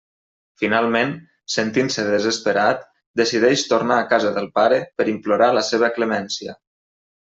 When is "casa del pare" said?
4.17-4.85